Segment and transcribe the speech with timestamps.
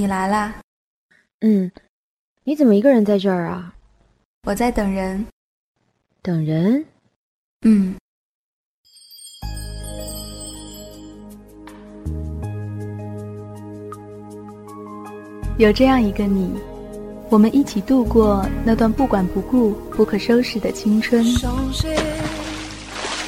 [0.00, 0.54] 你来啦？
[1.40, 1.70] 嗯，
[2.42, 3.74] 你怎么一个人在这儿啊？
[4.44, 5.26] 我在等人。
[6.22, 6.82] 等人？
[7.66, 7.94] 嗯。
[15.58, 16.50] 有这样一个你，
[17.28, 21.22] 我们一起度过那段不管不顾、不可收拾的青春。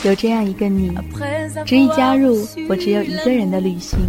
[0.05, 0.91] 有这样一个你，
[1.67, 4.01] 执意加入我只有一个人的旅行。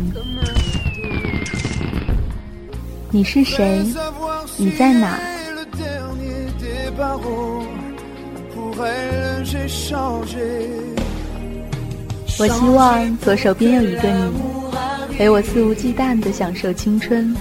[3.16, 3.86] 你是谁？
[4.58, 5.20] 你在哪？
[12.40, 14.32] 我希望左手边有一个你，
[15.16, 17.32] 陪我肆无忌惮地享受青春。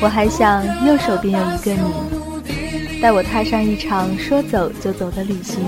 [0.00, 5.62] 我还想右手边有一个你，带我踏上一场说走就走的旅行。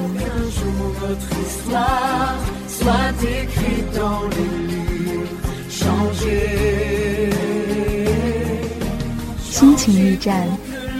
[9.63, 10.45] 心情驿站，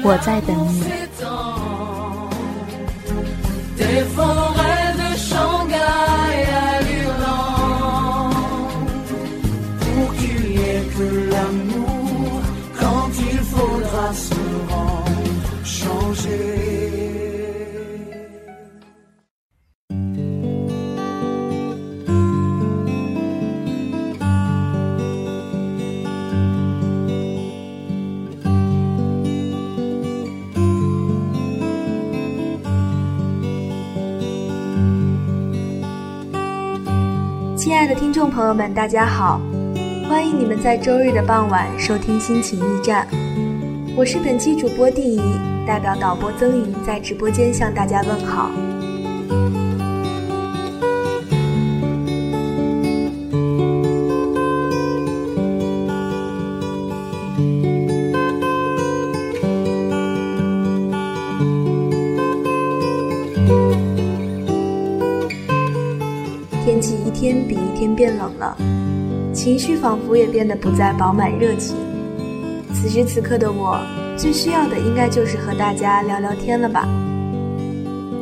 [0.05, 0.85] 我在等你。
[37.95, 39.39] 听众朋友们，大家好，
[40.09, 43.07] 欢迎你们在周日的傍晚收听心情驿站，
[43.95, 45.21] 我是本期主播地怡，
[45.67, 48.51] 代表导播曾云在直播间向大家问好。
[67.83, 68.57] 天变冷了，
[69.35, 71.75] 情绪仿佛也变得不再饱满热情。
[72.73, 73.77] 此时此刻的我，
[74.17, 76.87] 最需要的应该就是和大家聊聊天了吧。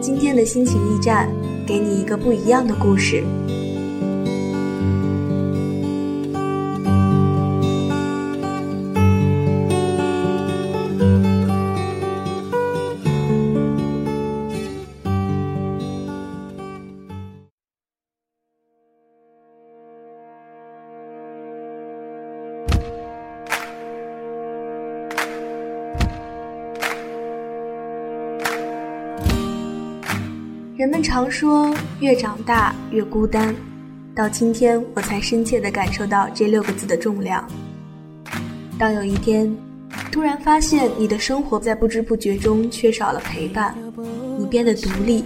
[0.00, 1.28] 今天的心情驿站，
[1.66, 3.22] 给你一个不一样的故事。
[30.81, 31.71] 人们常说，
[32.01, 33.55] 越长大越孤单。
[34.15, 37.47] 到今天，我才深切地感受到这六个字的重量。
[38.79, 39.55] 当有一天，
[40.11, 43.77] 突然发现你的生活在不知不觉中缺少了陪伴，
[44.39, 45.23] 你变得独立，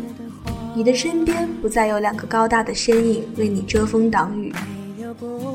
[0.74, 4.52] 你的身边不再有两个高大的身影为你遮风挡雨。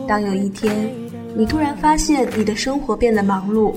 [0.08, 0.90] 当有一天，
[1.36, 3.74] 你突然发现你的生活变得忙碌。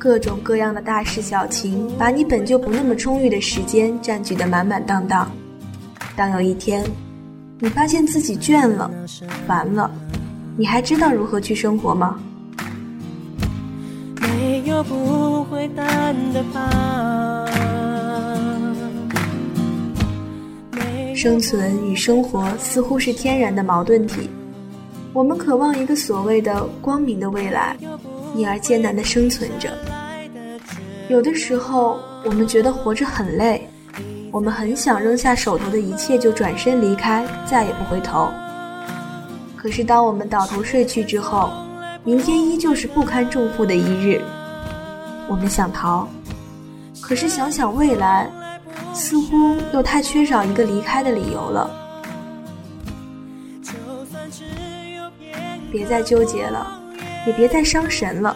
[0.00, 5.28] 各种各样的大事小情，把你本就不那么充裕的时间占据得满满当当。
[6.18, 6.84] 当有一天，
[7.60, 8.90] 你发现自己倦了、
[9.46, 9.88] 烦了，
[10.56, 12.18] 你还知道如何去生活吗？
[14.20, 16.42] 没有不会淡的
[21.14, 24.28] 生存与生活似乎是天然的矛盾体，
[25.12, 27.76] 我们渴望一个所谓的光明的未来。
[28.34, 29.72] 因而艰难的生存着。
[31.08, 33.67] 有的时候，我们觉得活着很累，
[34.30, 38.30] 我们很想扔下手头的一切就转身离开，再也不回头。
[39.56, 41.50] 可是，当我们倒头睡去之后，
[42.04, 44.22] 明天依旧是不堪重负的一日。
[45.26, 46.08] 我们想逃，
[47.00, 48.30] 可是想想未来，
[48.94, 51.70] 似乎又太缺少一个离开的理由了。
[55.70, 56.74] 别再纠结了。
[57.26, 58.34] 也别再伤神了，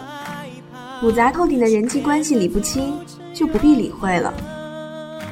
[1.00, 2.92] 复杂透顶的人际关系理不清，
[3.32, 4.34] 就不必理会了；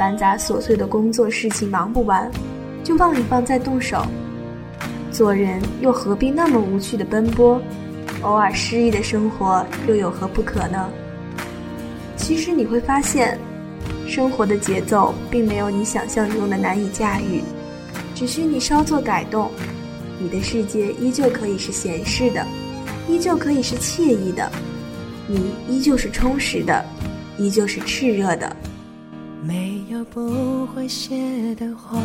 [0.00, 2.26] 繁杂琐碎的工作事情忙不完，
[2.82, 4.02] 就放一放再动手。
[5.12, 7.60] 做人又何必那么无趣的奔波？
[8.22, 10.88] 偶尔失意的生活又有何不可呢？
[12.16, 13.38] 其实你会发现，
[14.08, 17.42] 生活的节奏并没有你想象中的难以驾驭，
[18.14, 19.50] 只需你稍作改动，
[20.18, 22.42] 你的世界依旧可以是闲适的。
[23.06, 24.50] 依旧可以是惬意的，
[25.26, 26.82] 你依旧是充实的，
[27.36, 28.56] 依旧是炽热的。
[29.42, 31.98] 没有不会谢的花，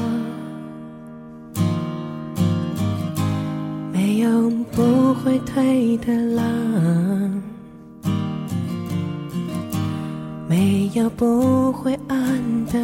[3.91, 6.43] 没有不会退的浪，
[10.47, 12.79] 没有不会暗的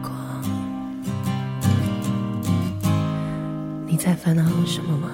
[0.00, 0.12] 光。
[3.86, 5.10] 你在烦恼什么吗？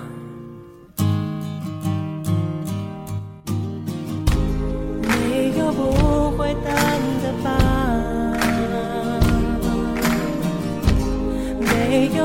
[5.02, 7.00] 没有不会淡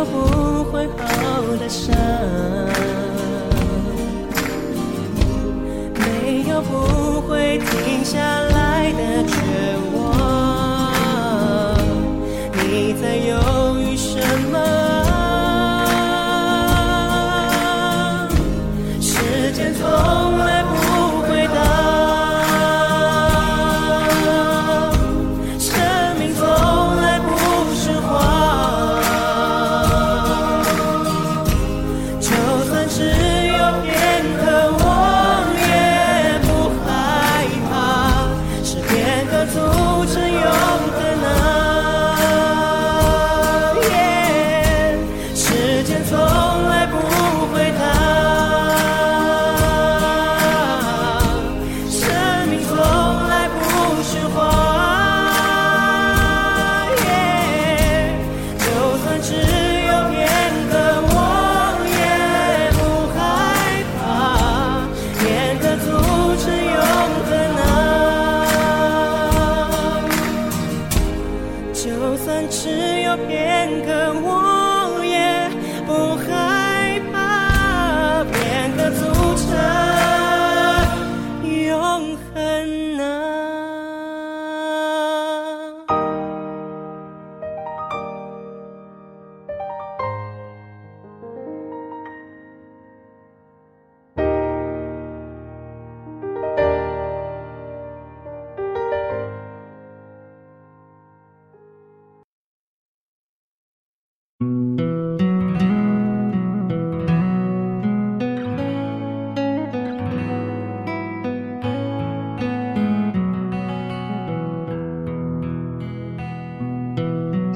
[0.05, 1.95] 不会好的伤，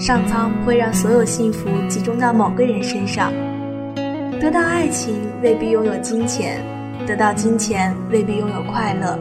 [0.05, 3.33] 上苍不会让所有幸福集中到某个人身上。
[4.39, 6.63] 得到爱情未必拥有金钱，
[7.07, 9.19] 得到金钱未必拥有快乐，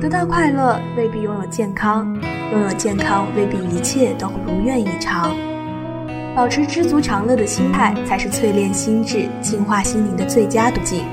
[0.00, 2.18] 得到快乐未必拥有健康，
[2.50, 5.36] 拥有健康未必一切都如愿以偿。
[6.34, 11.04] 保持知足常乐的心态，才是淬炼心智、净化心灵的最佳途径。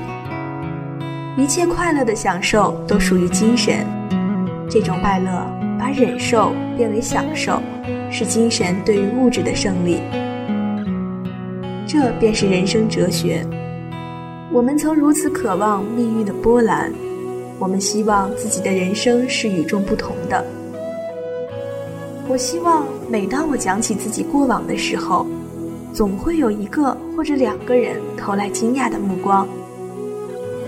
[1.36, 3.86] 一切快乐的享受都属于精神，
[4.66, 5.46] 这种快乐
[5.78, 7.60] 把忍受变为享受。
[8.10, 10.00] 是精神对于物质的胜利，
[11.86, 13.46] 这便是人生哲学。
[14.50, 16.92] 我们曾如此渴望命运的波澜，
[17.58, 20.44] 我们希望自己的人生是与众不同的。
[22.26, 25.26] 我希望每当我讲起自己过往的时候，
[25.92, 29.46] 总会有一个或者两个人投来惊讶的目光。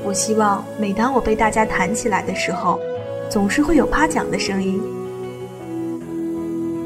[0.04, 2.78] 我希望每当我被大家谈起来的时候，
[3.30, 4.80] 总是会有夸奖的声音。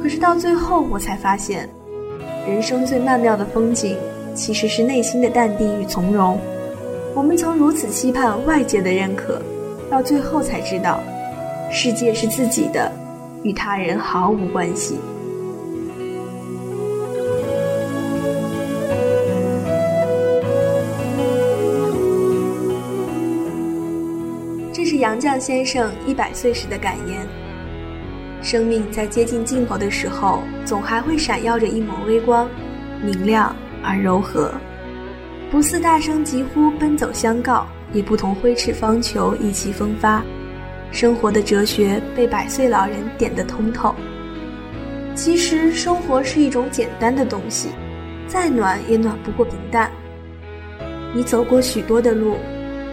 [0.05, 1.67] 可是到最后，我才发现，
[2.47, 3.97] 人生最曼妙的风景，
[4.35, 6.39] 其实是内心的淡定与从容。
[7.15, 9.41] 我们曾如此期盼外界的认可，
[9.91, 11.01] 到最后才知道，
[11.73, 12.93] 世界是自己的，
[13.45, 14.99] 与他人毫无关系。
[24.71, 27.44] 这是杨绛先生一百岁时的感言。
[28.45, 32.47] 生命在接近尽头的时候，总还会闪耀着一抹微光，
[33.03, 34.53] 明亮而柔和，
[35.51, 40.23] 不似大声疾呼奔走相告，也不同挥斥方遒意气风发。
[40.93, 43.95] 生活的哲学被百岁老人点得通透。
[45.15, 47.71] 其实生活是一种简单的东西，
[48.27, 49.91] 再暖也暖不过平淡。
[51.15, 52.37] 你走过许多的路，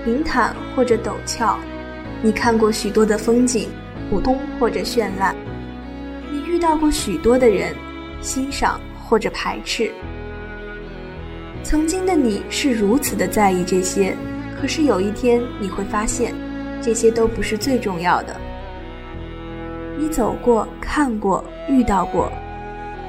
[0.05, 1.59] 平坦或者陡峭，
[2.21, 3.69] 你看过许多的风景。
[4.11, 5.33] 普通或者绚烂，
[6.29, 7.73] 你遇到过许多的人，
[8.19, 9.89] 欣赏或者排斥。
[11.63, 14.13] 曾经的你是如此的在意这些，
[14.59, 16.35] 可是有一天你会发现，
[16.81, 18.35] 这些都不是最重要的。
[19.97, 22.29] 你走过、看过、遇到过，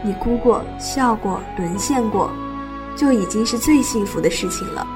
[0.04, 2.30] 你哭过、笑过、沦陷过，
[2.94, 4.86] 就已经是最幸福的事情了。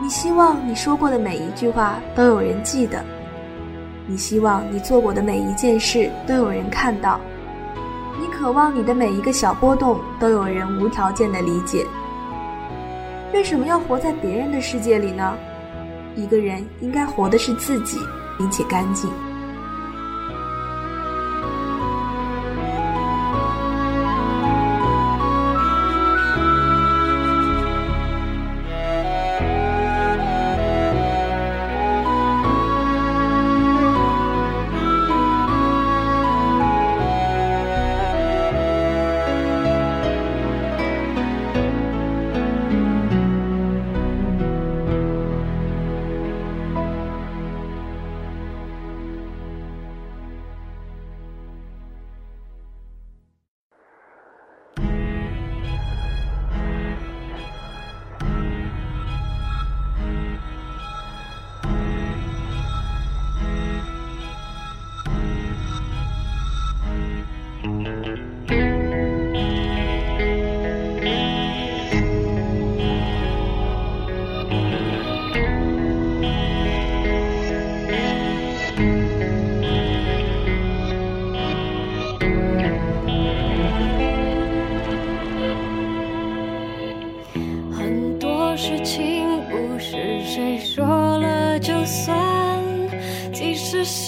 [0.00, 3.04] 你希望你说过的每一句话都有人记得。
[4.10, 7.20] 你希望你做过的每一件事都有人看到，
[8.18, 11.86] 你渴望你的每一个小波动都有人无条件的理解。
[13.34, 15.36] 为什么要活在别人的世界里呢？
[16.16, 17.98] 一个人应该活的是自己，
[18.38, 19.10] 并且干净。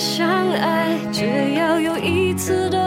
[0.00, 2.79] 相爱，只要有一次的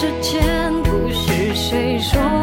[0.00, 2.37] 之间不是谁说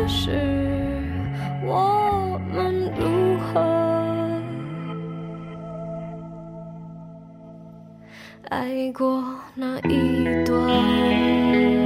[0.00, 0.30] 只是
[1.62, 3.60] 我们如何
[8.48, 9.22] 爱过
[9.54, 11.79] 那一段。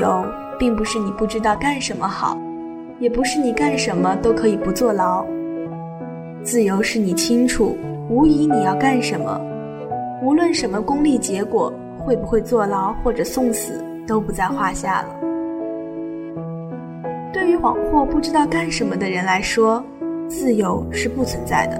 [0.00, 0.24] 由
[0.58, 2.36] 并不是你不知道干什么好，
[2.98, 5.24] 也不是你干什么都可以不坐牢。
[6.42, 7.76] 自由是你清楚，
[8.08, 9.40] 无疑你要干什么，
[10.22, 15.08] 无论什么功利结果，会不会坐牢或者送死都不在话下了。
[17.32, 19.82] 对于恍惚不知道干什么的人来说，
[20.28, 21.78] 自由是不存在的；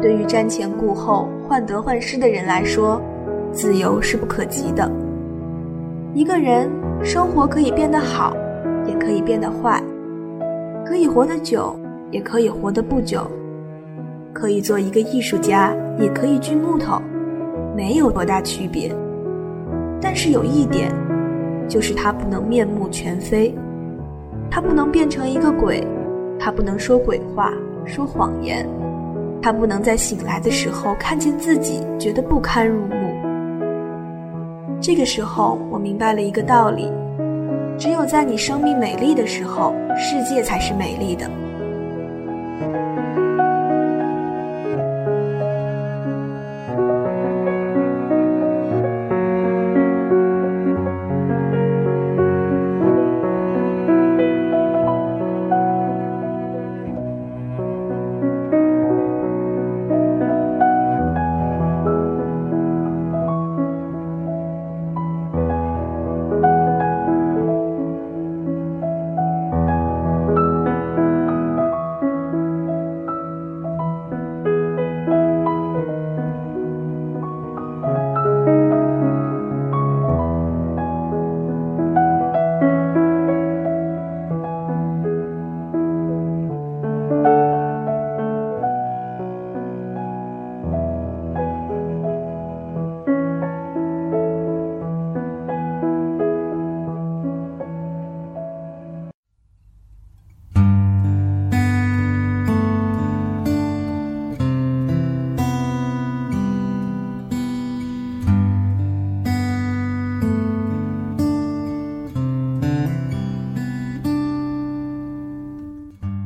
[0.00, 3.00] 对于瞻前顾后、患得患失的人来说，
[3.52, 4.90] 自由是不可及的。
[6.14, 6.70] 一个人
[7.04, 8.32] 生活可以变得好，
[8.86, 9.82] 也可以变得坏，
[10.86, 11.76] 可以活得久，
[12.12, 13.26] 也可以活得不久，
[14.32, 17.02] 可以做一个艺术家，也可以锯木头，
[17.76, 18.94] 没有多大区别。
[20.00, 20.92] 但是有一点，
[21.68, 23.52] 就是他不能面目全非，
[24.48, 25.84] 他不能变成一个鬼，
[26.38, 27.52] 他不能说鬼话、
[27.84, 28.64] 说谎言，
[29.42, 33.01] 他不能在醒来的时候看见自己觉得不堪入目。
[34.82, 36.90] 这个时候，我明白了一个道理：
[37.78, 41.30] 只有在你生命美丽的时候，世界才是美丽的。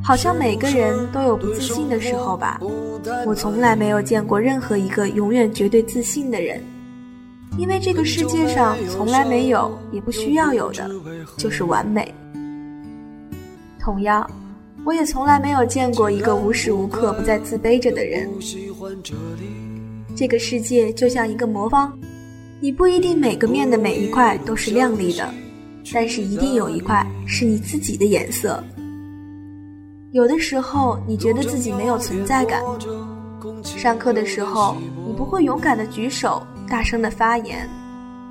[0.07, 2.61] 好像每个人都有不自信的时候吧。
[3.25, 6.63] 我从来没有见过任何一个永远绝对自信的人，
[7.57, 10.89] 因为这个世界上从来没有，也不需要有的，
[11.35, 12.15] 就是完美。
[13.81, 14.25] 同样，
[14.85, 18.29] 我也从来没有见过一个无时无刻不在自卑着的人。
[20.15, 21.91] 这个世界就像一个魔方，
[22.61, 25.29] 你不一定每个面的每一块都是亮丽的，
[25.93, 28.63] 但是一定有一块是你自己的颜色。
[30.17, 32.59] 有的时候，你觉得自己没有存在感。
[33.63, 34.75] 上课的时候，
[35.05, 37.59] 你不会勇敢的举手，大声的发言；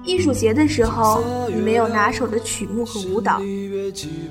[0.03, 3.41] 艺术节的时候，你没有拿手的曲目和舞蹈；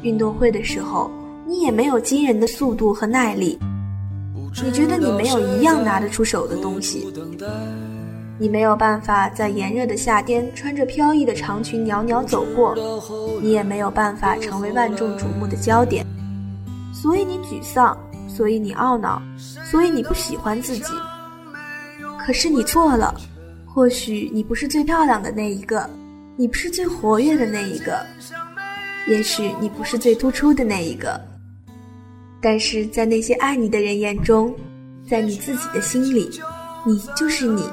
[0.02, 1.10] 运动会的时候，
[1.48, 3.58] 你也没有惊人的速度和耐力。
[4.62, 7.08] 你觉得你没有一样拿得出手的东西。
[8.38, 12.76] 你没有办法在炎热的夏天穿着飘逸的长裙袅袅走过，
[13.42, 16.06] 你也没有办法成为万众瞩目的焦点。
[17.06, 17.96] 所以你沮丧，
[18.28, 20.92] 所以你懊恼，所以你不喜欢自己。
[22.18, 23.14] 可是你错了，
[23.64, 25.88] 或许你不是最漂亮的那一个，
[26.36, 28.04] 你不是最活跃的那一个，
[29.08, 31.22] 也许你不是最突出的那一个。
[32.42, 34.52] 但是在那些爱你的人眼中，
[35.08, 36.28] 在你自己的心里，
[36.88, 37.70] 你就是你。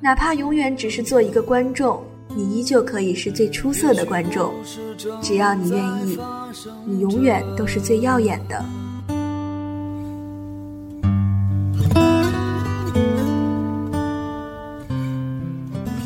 [0.00, 2.04] 哪怕永远只是做一个观众。
[2.34, 4.52] 你依旧可以是最出色的观众，
[5.20, 6.18] 只要你愿意，
[6.86, 8.64] 你永远都是最耀眼的。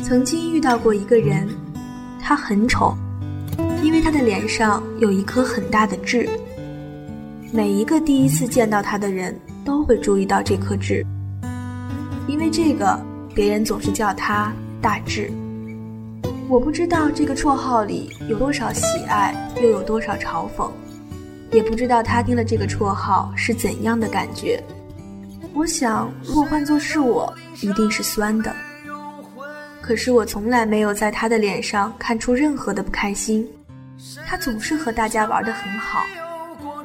[0.03, 1.47] 曾经遇到过一个人，
[2.21, 2.93] 他很丑，
[3.83, 6.27] 因为他的脸上有一颗很大的痣。
[7.53, 11.05] 每一个第一次见到他的人都会注意到这颗痣，
[12.27, 12.99] 因为这个，
[13.33, 15.31] 别人总是叫他大痣。
[16.49, 20.71] 我不知道这个绰号里有多少喜爱，又有多少嘲讽，
[21.51, 24.63] 也不知道他听了这个绰号是怎样的感觉。
[25.53, 28.55] 我想，如果换作是我，一定是酸的。
[29.81, 33.45] 可是我从来没有在他的脸上看出任何的不开心，
[34.25, 36.05] 他总是和大家玩得很好。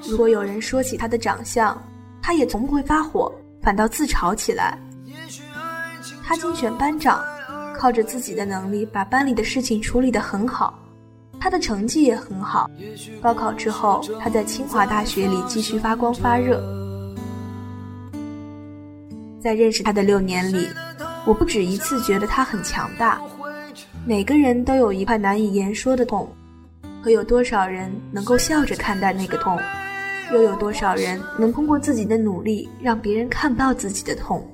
[0.08, 1.80] 如果有人说起他的长相，
[2.20, 4.76] 他也从不会发火，反倒自嘲起来。
[6.24, 7.22] 他竞选班长。
[7.82, 10.78] 靠着自己的能力，把班里的事情处理得很好，
[11.40, 12.70] 他的成绩也很好。
[13.20, 16.62] 高考之后，他在清华大学里继续发光发热。
[19.40, 20.68] 在认识他的六年里，
[21.26, 23.20] 我不止一次觉得他很强大。
[24.06, 26.32] 每个人都有一块难以言说的痛，
[27.02, 29.58] 可有多少人能够笑着看待那个痛？
[30.32, 34.48] 又有多少人能通过自己的努力让别人看不到自己的痛？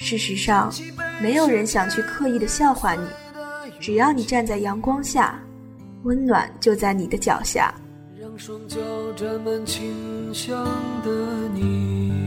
[0.00, 0.72] 事实上，
[1.20, 3.02] 没有人想去刻意的笑话你，
[3.80, 5.36] 只要你站在阳光下，
[6.04, 7.74] 温暖就在你的脚下。
[8.18, 8.78] 让双脚
[9.16, 10.64] 沾满清香
[11.04, 11.10] 的
[11.52, 12.17] 你。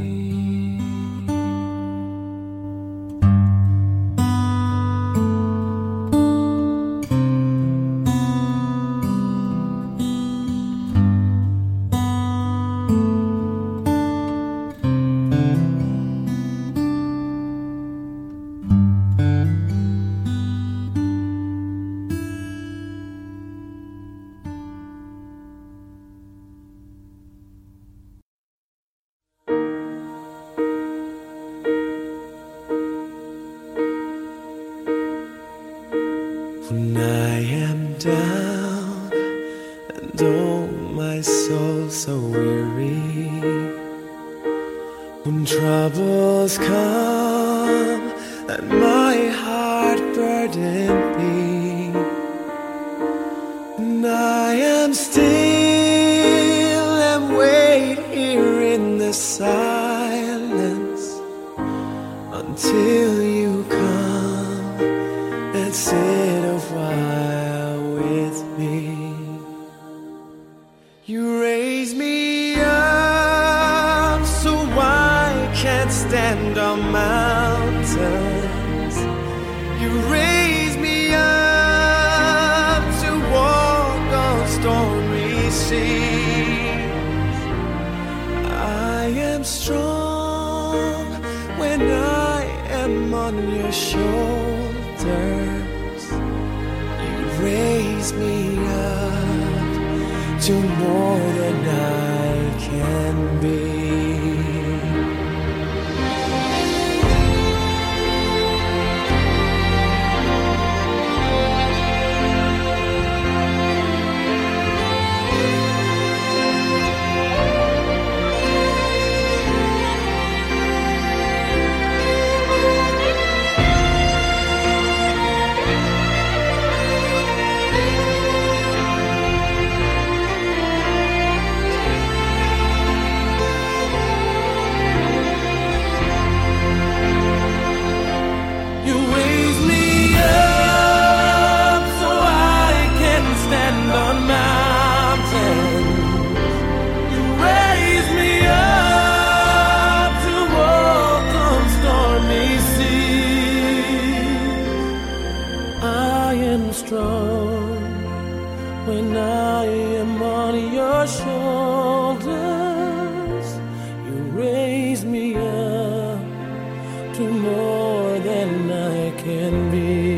[168.19, 170.10] Than I can be.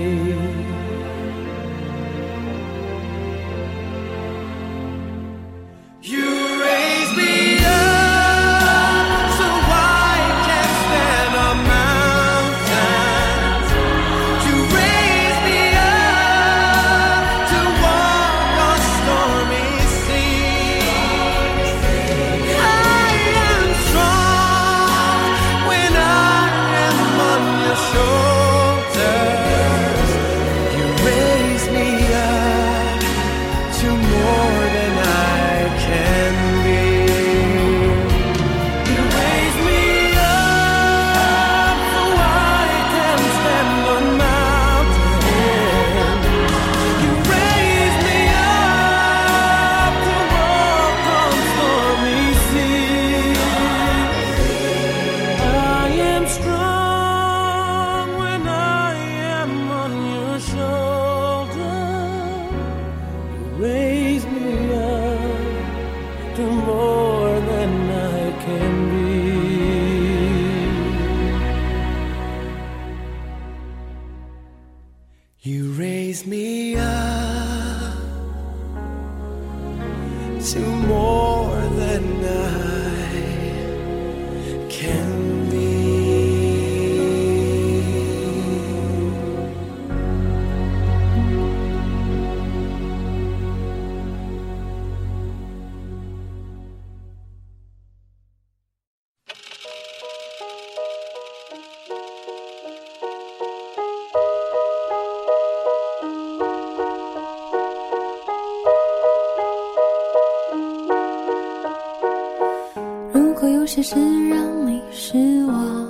[113.74, 113.96] 些事
[114.30, 115.88] 让你失望，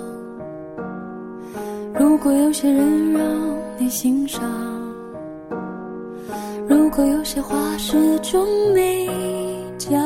[1.99, 3.21] 如果有些人让
[3.77, 4.41] 你心伤，
[6.65, 9.09] 如果有些话始终没
[9.77, 10.01] 讲，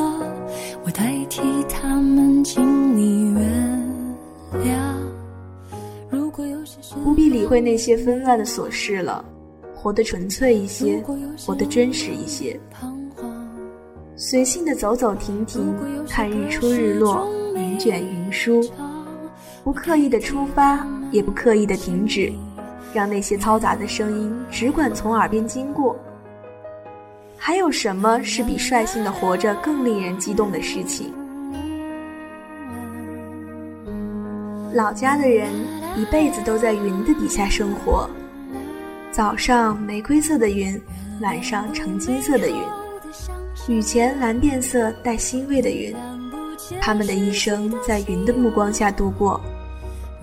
[0.84, 3.44] 我代替他们，请你原
[4.54, 4.72] 谅。
[6.10, 9.24] 如果有些事不必理会那些纷乱的琐事了，
[9.76, 11.00] 活得纯粹一些，
[11.46, 12.60] 活得真实一些，
[14.16, 15.76] 随性的走走停停，
[16.10, 17.30] 看日出日落，
[17.78, 18.62] 卷云舒，
[19.64, 22.32] 不刻意的出发，也不刻意的停止，
[22.94, 25.96] 让那些嘈杂的声音只管从耳边经过。
[27.38, 31.14] 还有什么是比率性的活着更令人激动的事情？
[34.74, 35.50] 老家的人
[35.96, 38.10] 一辈子都在云的底下生活，
[39.12, 40.80] 早上玫瑰色的云，
[41.22, 42.58] 晚上橙金色的云，
[43.68, 45.96] 雨前蓝靛色带欣慰的云，
[46.82, 49.40] 他们的一生在云的目光下度过，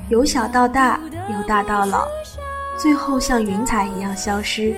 [0.09, 2.07] 由小到大，由大到老，
[2.77, 4.75] 最后像云彩一样消失。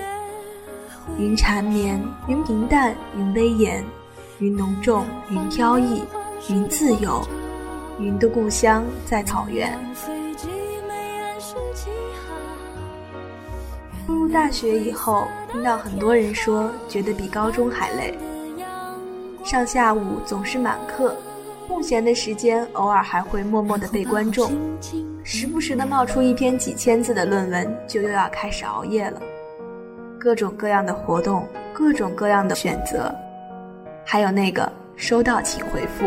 [1.18, 3.84] 云缠绵，云平淡，云威严，
[4.38, 6.02] 云浓重，云飘逸，
[6.48, 7.26] 云自由。
[7.98, 9.78] 云的故乡在草原。
[14.06, 18.18] 步入大学以后，听到很多人说，觉得比高中还累。
[19.44, 21.16] 上下午总是满课，
[21.66, 24.50] 空闲的时间偶尔还会默默的被观众，
[25.24, 29.20] 时不时的冒出一篇几千字的论文，就又要开始熬夜了。
[30.18, 33.12] 各种各样的活动，各种各样的选择，
[34.04, 36.06] 还有那个收到请回复。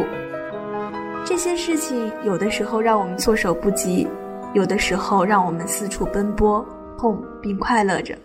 [1.25, 4.07] 这些事情有的时候让我们措手不及，
[4.53, 6.65] 有的时候让我们四处奔波，
[6.97, 8.17] 痛并快乐着。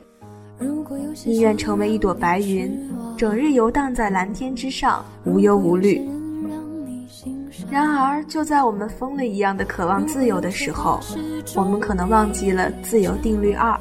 [1.24, 6.00] 宁愿成为一朵白云，整日游荡在蓝天之上，无忧无虑。
[7.74, 11.00] 然而，就在我们疯了一样的渴望自由的时候，
[11.56, 13.76] 我们可能忘记了自由定律二：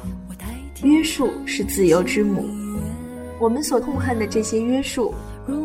[0.82, 2.44] 约束是自由之母。
[3.38, 5.14] 我们所痛恨的这些约束。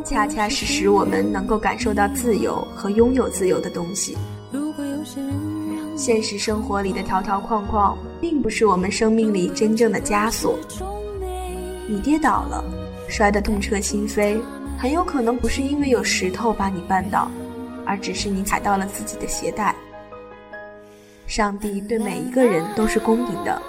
[0.06, 4.16] 恰恰是使我们能够感受到自由和拥有自由的东西。
[5.96, 10.60] 现实生活里的条条框框，并不是我们生命里真正的枷锁。
[11.88, 12.64] 你跌倒了，
[13.08, 14.40] 摔得痛彻心扉，
[14.78, 17.32] 很有可能不是因为有石头把你绊倒，
[17.90, 19.74] 而只是你踩到了自己的鞋带。
[21.26, 23.60] 上帝对每一个人都是公平的，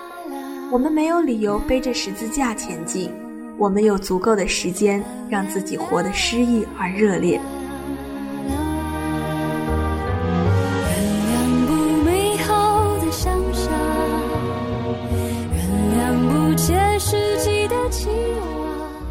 [0.71, 3.11] 我们没有理由背着十字架前进。
[3.57, 7.41] 我们有足够的时间让自己活得诗意而热烈。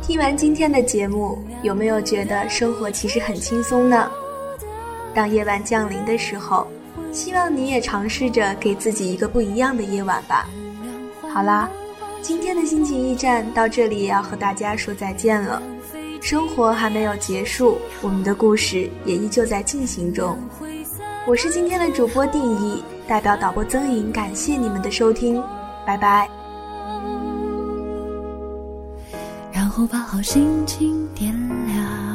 [0.04, 4.10] 听完今天的节目，有没有觉得生活其实很轻松呢？
[5.14, 6.68] 当夜晚降临的时候，
[7.12, 10.48] 希望你也尝试着给自己一个不一样的夜晚吧。
[11.34, 11.70] 好啦。
[12.22, 15.62] 今天的心情驿站到这里也要和大家说再见了。
[16.22, 20.38] 生活还没有结束，我们的故事也依旧在进行中。
[21.26, 25.42] 我是今天的主播定义，代表导播曾颖，感谢你们的收听，
[25.86, 26.30] 拜拜。
[29.54, 31.34] 然后把好心情点
[31.68, 32.09] 亮。